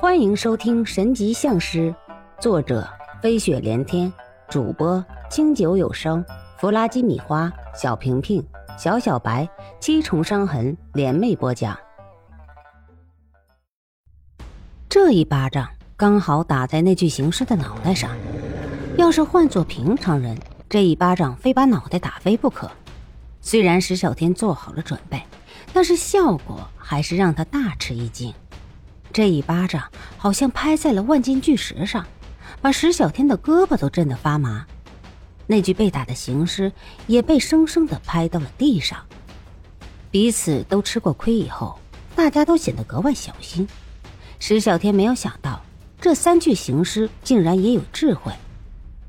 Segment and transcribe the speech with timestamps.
[0.00, 1.90] 欢迎收听《神级相师》，
[2.40, 2.88] 作者
[3.20, 4.12] 飞雪连天，
[4.48, 6.24] 主播清酒有声，
[6.56, 8.40] 弗拉基米花，小平平，
[8.78, 9.48] 小小白，
[9.80, 11.76] 七重伤痕联袂播讲。
[14.88, 18.16] 这一巴掌刚好打在那具行尸的脑袋上，
[18.96, 20.38] 要是换做平常人，
[20.68, 22.70] 这一巴掌非把脑袋打飞不可。
[23.40, 25.20] 虽然石小天做好了准备，
[25.72, 28.32] 但是效果还是让他大吃一惊。
[29.12, 32.06] 这一巴掌好像拍在了万斤巨石上，
[32.60, 34.66] 把石小天的胳膊都震得发麻。
[35.46, 36.70] 那具被打的行尸
[37.06, 38.98] 也被生生的拍到了地上。
[40.10, 41.78] 彼此都吃过亏以后，
[42.14, 43.66] 大家都显得格外小心。
[44.38, 45.60] 石小天没有想到，
[46.00, 48.32] 这三具行尸竟然也有智慧。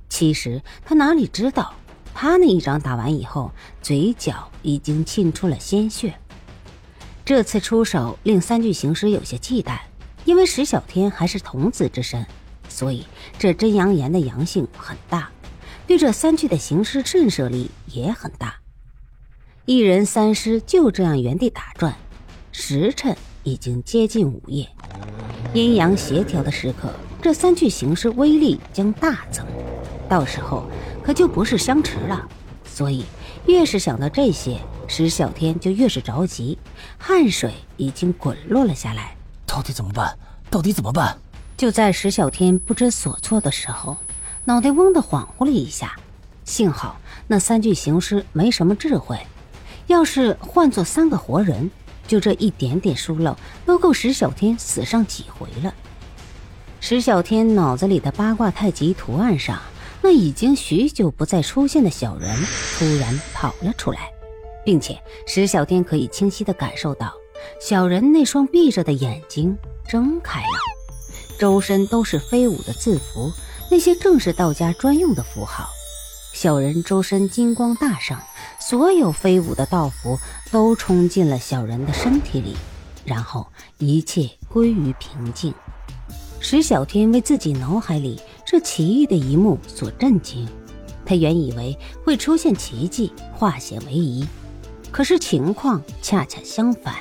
[0.08, 1.74] 其实他哪里知道，
[2.14, 6.16] 他那一掌打完以后，嘴角已经沁出了鲜血。
[7.24, 9.78] 这次出手令三具行尸有些忌惮。
[10.26, 12.26] 因为石小天还是童子之身，
[12.68, 13.06] 所以
[13.38, 15.30] 这真阳炎的阳性很大，
[15.88, 18.56] 对这三具的行尸震慑力也很大。
[19.66, 21.96] 一人三尸就这样原地打转，
[22.52, 24.68] 时辰已经接近午夜，
[25.54, 29.46] 阴阳协调的时刻，这三具行尸威力将大增，
[30.08, 30.68] 到时候
[31.04, 32.28] 可就不是相持了。
[32.66, 33.04] 所以
[33.46, 36.58] 越是想到这些，石小天就越是着急，
[36.98, 39.16] 汗水已经滚落了下来。
[39.60, 40.18] 到底怎么办？
[40.50, 41.18] 到底怎么办？
[41.58, 43.98] 就在石小天不知所措的时候，
[44.46, 45.98] 脑袋嗡的恍惚了一下。
[46.46, 49.20] 幸好那三具行尸没什么智慧，
[49.88, 51.70] 要是换做三个活人，
[52.08, 55.74] 就这一点点疏漏，都够石小天死上几回了。
[56.80, 59.60] 石小天脑子里的八卦太极图案上，
[60.02, 62.34] 那已经许久不再出现的小人
[62.78, 64.10] 突然跑了出来，
[64.64, 67.14] 并且石小天可以清晰的感受到。
[67.60, 70.60] 小人那双闭着的眼睛睁开了，
[71.40, 73.32] 周身都是飞舞的字符，
[73.70, 75.70] 那些正是道家专用的符号。
[76.34, 78.18] 小人周身金光大盛，
[78.62, 80.18] 所有飞舞的道符
[80.52, 82.56] 都冲进了小人的身体里，
[83.04, 83.48] 然后
[83.78, 85.54] 一切归于平静。
[86.40, 90.48] 石小天为自己脑海里这奇异的一幕所震惊，
[91.06, 94.26] 他原以为会出现奇迹，化险为夷，
[94.92, 96.96] 可是情况恰恰相反。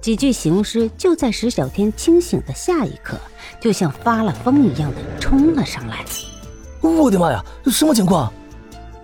[0.00, 3.20] 几具行尸就在石小天清醒的下一刻，
[3.60, 6.04] 就像发了疯一样的冲了上来。
[6.80, 8.32] 我的妈呀，什么情况？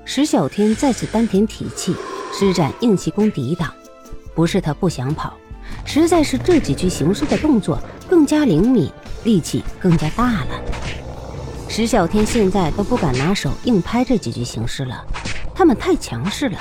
[0.07, 1.95] 石小天再次丹田提气，
[2.33, 3.71] 施展硬气功抵挡。
[4.35, 5.35] 不是他不想跑，
[5.85, 8.91] 实在是这几具行尸的动作更加灵敏，
[9.25, 10.61] 力气更加大了。
[11.69, 15.05] 石小天现在都不敢拿手硬拍这几具行尸了，
[15.55, 16.59] 他们太强势了。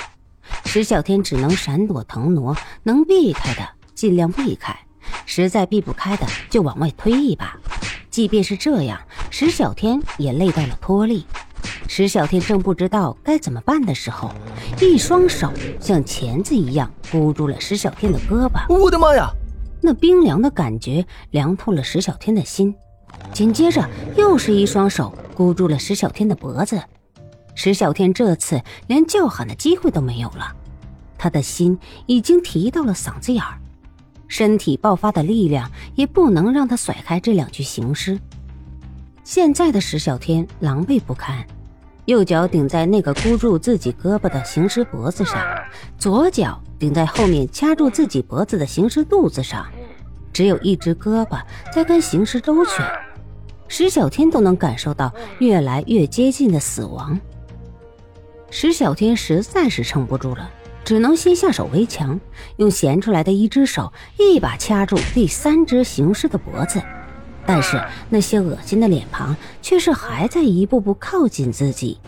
[0.66, 3.62] 石小天只能闪躲腾挪，能避开的。
[3.96, 4.78] 尽量避开，
[5.26, 7.58] 实在避不开的就往外推一把。
[8.12, 9.00] 即便是这样，
[9.32, 11.26] 石小天也累到了脱力。
[11.88, 14.32] 石小天正不知道该怎么办的时候，
[14.82, 18.72] 一双手像钳子一样箍住了石小天的胳膊。
[18.74, 19.30] 我的妈呀！
[19.82, 22.74] 那冰凉的感觉凉透了石小天的心。
[23.34, 26.82] 紧接着，又是一双手箍住了石小天的脖子。
[27.54, 30.54] 石小天这次连叫喊的机会都没有了，
[31.18, 31.78] 他的心
[32.08, 33.60] 已经提到了嗓子眼儿。
[34.28, 38.20] 身体爆发的力量也不能让他甩开这两具行尸。
[39.24, 41.46] 现在的石小天狼狈不堪，
[42.06, 45.42] 右脚顶在那个箍住自己胳膊的行尸脖子上，
[45.98, 49.66] 左脚顶在后面掐住自己脖子的行尸肚子上，
[50.32, 51.42] 只有一只胳膊
[51.74, 52.86] 在跟行尸周旋。
[53.68, 57.20] 石小天都能感受到越来越接近的死亡。
[58.52, 60.48] 石小天实在是撑不住了。
[60.86, 62.18] 只能先下手为强，
[62.58, 66.80] 用闲出来的一只手一把掐住第三只行尸的脖子，
[67.44, 72.00] 但是那些恶心的脸庞却是还在一步步靠近自己。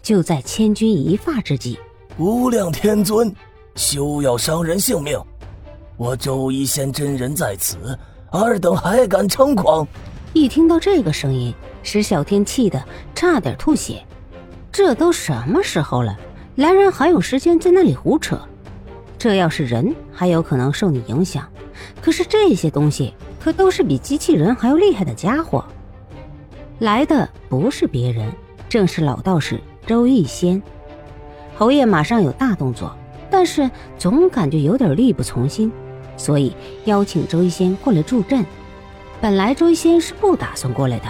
[0.00, 1.78] 就在千钧一发之际，
[2.16, 3.34] 无量天尊，
[3.74, 5.20] 休要伤人性命！
[5.96, 7.98] 我周一仙真人在此，
[8.30, 9.86] 尔等还敢猖狂？
[10.32, 11.52] 一听到这个声音，
[11.82, 12.80] 石小天气得
[13.16, 14.00] 差点吐血。
[14.70, 16.16] 这都什么时候了？
[16.56, 18.38] 来人还有时间在那里胡扯？
[19.18, 21.44] 这要是人，还有可能受你影响；
[22.02, 25.64] 可是这些东西可都是比机器人还要厉害的家伙。
[26.80, 28.30] 来的不是别人，
[28.68, 30.62] 正是老道士周逸仙。
[31.56, 32.94] 侯爷马上有大动作，
[33.30, 35.72] 但是总感觉有点力不从心，
[36.18, 36.54] 所以
[36.84, 38.44] 邀请周逸仙过来助阵。
[39.22, 41.06] 本来周逸仙是不打算过来的，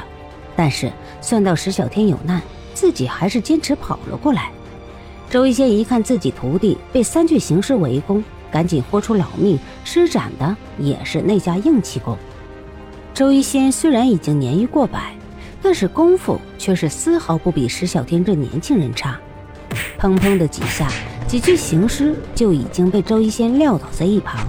[0.55, 2.41] 但是算到石小天有难，
[2.75, 4.53] 自己还是坚持跑了过来。
[5.33, 12.19] 周一仙一看自己徒弟被三具行尸围攻，赶紧豁出老命施展的也是那家硬气功。
[13.15, 15.17] 周一仙虽然已经年逾过百，
[15.63, 19.19] 但是功夫却是丝毫不比石小天这年轻人差。
[19.99, 20.93] 砰砰的几下，
[21.27, 24.47] 几具行尸就已经被周一仙撂倒在一旁。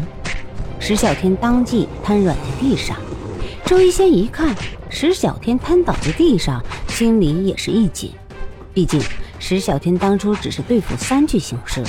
[0.82, 2.98] 石小天当即瘫软在地上。
[3.66, 4.54] 周一仙一看
[4.90, 8.12] 石小天瘫倒在地上，心里也是一紧。
[8.74, 9.00] 毕竟
[9.46, 11.84] 石小天当初只是对付三具行尸，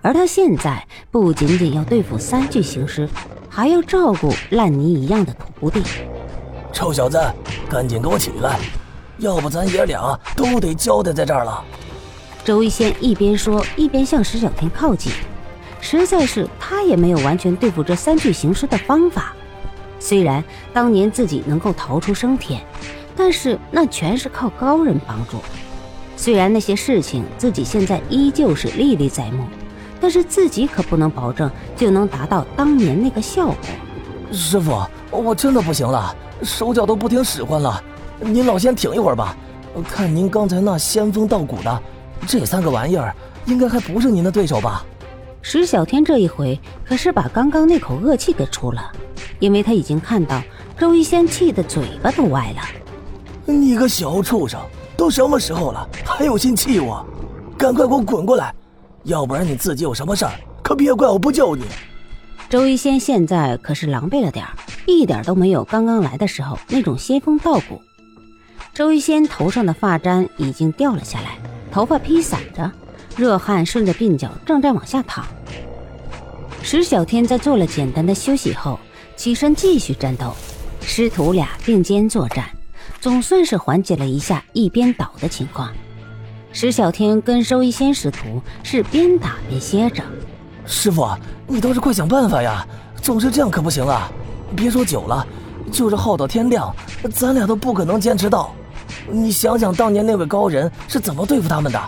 [0.00, 3.08] 而他现在不仅仅要对付三具行尸，
[3.48, 5.82] 还要照顾烂泥一样的徒弟。
[6.72, 7.20] 臭小子，
[7.68, 8.60] 赶紧给我起来，
[9.18, 11.64] 要不咱爷俩都得交代在这儿了。
[12.44, 15.12] 周一仙一边说，一边向石小天靠近。
[15.80, 19.32] 实在是他也没有完全对付这三具行尸的方法。
[19.98, 22.62] 虽然当年自己能够逃出升天，
[23.16, 25.38] 但是那全是靠高人帮助。
[26.20, 29.42] 虽然那些事情自己现在依旧是历历在目，
[29.98, 33.56] 但是自己可不能保证就能达到当年那个效果。
[34.30, 37.82] 师傅，我真的不行了，手脚都不听使唤了。
[38.20, 39.34] 您老先挺一会儿吧。
[39.88, 41.82] 看您刚才那仙风道骨的，
[42.26, 44.84] 这三个玩意儿应该还不是您的对手吧？
[45.40, 48.92] 石小天这一回可是把刚刚那口恶气给出了，
[49.38, 50.42] 因为他已经看到
[50.78, 52.60] 周一仙气的嘴巴都歪了。
[53.46, 54.60] 你个小畜生，
[55.00, 57.02] 都什么时候了，还有心气我？
[57.56, 58.54] 赶快给我滚过来，
[59.04, 60.32] 要不然你自己有什么事儿，
[60.62, 61.64] 可别怪我不救你。
[62.50, 64.52] 周一仙现在可是狼狈了点儿
[64.84, 67.80] 一点都没有刚刚来的时候那种仙风道骨。
[68.74, 71.38] 周一仙头上的发簪已经掉了下来，
[71.72, 72.70] 头发披散着。
[73.16, 75.24] 热汗顺着鬓角正在往下淌。
[76.62, 78.78] 石小天在做了简单的休息后，
[79.16, 80.34] 起身继续战斗。
[80.82, 82.44] 师徒俩并肩作战，
[83.00, 85.70] 总算是缓解了一下一边倒的情况。
[86.52, 90.02] 石小天跟收一仙师徒是边打边歇着。
[90.66, 91.08] 师傅，
[91.46, 92.66] 你倒是快想办法呀！
[93.00, 94.10] 总是这样可不行啊！
[94.54, 95.26] 别说久了，
[95.72, 96.74] 就是耗到天亮，
[97.12, 98.52] 咱俩都不可能坚持到。
[99.08, 101.80] 你想想当年那位高人是怎么对付他们的？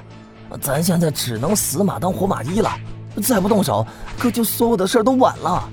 [0.60, 2.70] 咱现在只能死马当活马医了，
[3.22, 3.86] 再不动手，
[4.18, 5.68] 可就所有的事都晚了。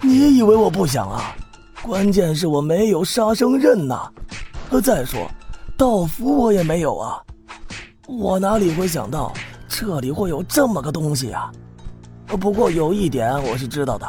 [0.00, 1.34] 你以为我不想啊？
[1.82, 4.10] 关键是我没有杀生刃呐。
[4.82, 5.28] 再说，
[5.76, 7.20] 道符我也没有啊。
[8.06, 9.32] 我哪里会想到
[9.68, 11.50] 这里会有这么个东西啊？
[12.26, 14.06] 不过有一点我是知道的，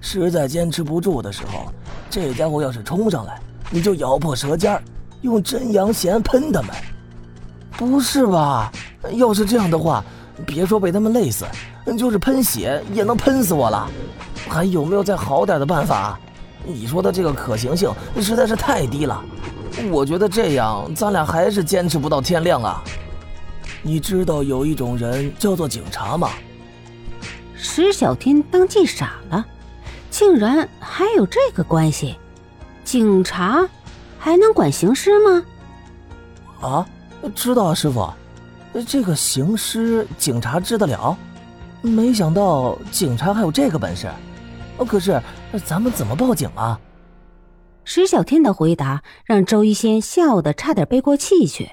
[0.00, 1.72] 实在坚持不住的时候，
[2.08, 4.82] 这家伙要是冲上来，你就咬破舌尖，
[5.20, 6.70] 用真阳弦喷他们。
[7.76, 8.72] 不是吧？
[9.12, 10.02] 要是这样的话，
[10.46, 11.44] 别说被他们累死，
[11.96, 13.88] 就是喷血也能喷死我了。
[14.48, 16.18] 还有没有再好点的办法？
[16.64, 19.22] 你说的这个可行性实在是太低了。
[19.90, 22.82] 我觉得这样，咱俩还是坚持不到天亮啊。
[23.82, 26.30] 你知道有一种人叫做警察吗？
[27.54, 29.44] 石小天当即傻了，
[30.10, 32.16] 竟然还有这个关系？
[32.84, 33.66] 警察
[34.18, 35.42] 还能管行尸吗？
[36.60, 36.86] 啊？
[37.34, 38.12] 知道啊，师傅，
[38.86, 41.16] 这个行尸警察治得了？
[41.80, 44.08] 没想到警察还有这个本事。
[44.78, 45.22] 可是
[45.64, 46.78] 咱们怎么报警啊？
[47.84, 51.72] 石小天的回答让周一仙笑得差点背过气去。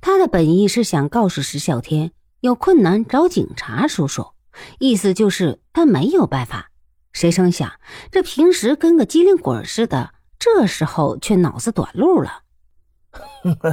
[0.00, 4.28] 他的本意是想告诉石小天有困难找警察叔叔，
[4.78, 6.70] 意思就是他没有办法。
[7.12, 7.72] 谁成想
[8.10, 12.42] 这平时跟个机灵鬼似的，这时候却脑子短路了。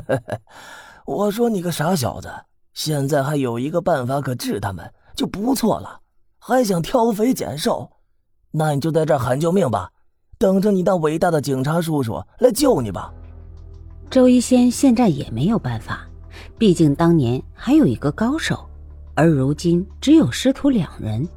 [1.06, 2.32] 我说你个傻小子，
[2.74, 6.02] 现在还有一个办法可治他们就不错了，
[6.40, 7.90] 还想挑肥拣瘦？
[8.56, 9.90] 那你就在这喊救命吧，
[10.38, 13.12] 等着你那伟大的警察叔叔来救你吧。
[14.12, 16.08] 周一仙现在也没有办法，
[16.56, 18.64] 毕竟当年还有一个高手，
[19.16, 21.28] 而如今只有师徒两人，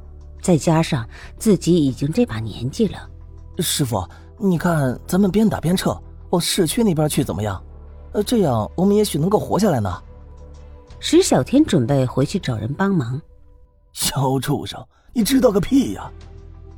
[0.43, 1.09] 再加上
[1.39, 3.09] 自己已经这把年纪了。
[3.57, 4.07] 师傅，
[4.37, 7.59] 你看咱们边打边撤，往市区那边去怎么样？
[8.11, 9.91] 呃，这样我们也许能够活下来呢。
[10.99, 13.19] 石小天准备回去找人帮忙。
[13.91, 14.79] 小畜生，
[15.13, 16.11] 你知道个屁呀！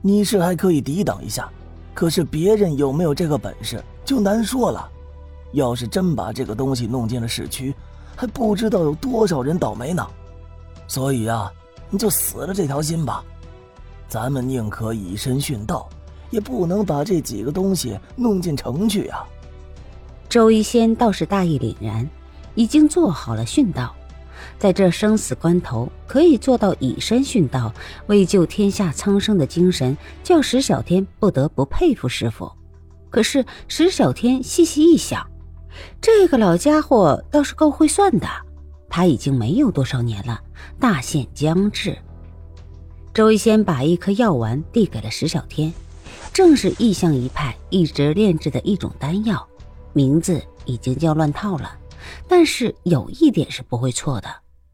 [0.02, 1.50] 你是还可以抵挡一下，
[1.94, 4.90] 可是别人有没有这个本事就难说了。
[5.52, 7.74] 要是真把这个东西弄进了市区，
[8.16, 10.06] 还不知道有多少人倒霉呢。
[10.88, 11.52] 所以啊，
[11.90, 13.24] 你就死了这条心吧。
[14.08, 15.90] 咱们宁可以身殉道，
[16.30, 19.26] 也不能把这几个东西弄进城去啊。
[20.30, 22.08] 周一仙倒是大义凛然，
[22.56, 23.96] 已经做好了殉道，
[24.58, 27.74] 在这生死关头可以做到以身殉道，
[28.08, 32.52] 为救天下苍生的精神，叫石小天不得不佩服师傅。
[33.10, 35.26] 可是石小天细细一想，
[36.00, 38.28] 这个老家伙倒是够会算的，
[38.90, 40.40] 他已经没有多少年了，
[40.80, 41.98] 大限将至。
[43.14, 45.74] 周一仙把一颗药丸递给了石小天，
[46.32, 49.46] 正是异象一派一直炼制的一种丹药，
[49.94, 51.79] 名字已经叫乱套了。
[52.28, 54.28] 但是有一点是不会错的，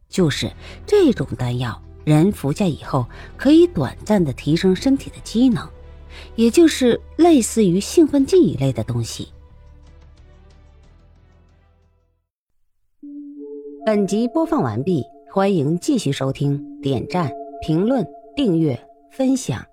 [0.10, 0.52] 就是
[0.86, 3.06] 这种丹药，人服下以后
[3.38, 5.68] 可以短暂的提升身体的机能，
[6.36, 9.30] 也就是类似于兴奋剂一类的东西。
[13.86, 18.80] 本集播放完毕，欢迎继续收听，点赞、评论、订阅、
[19.12, 19.64] 分享。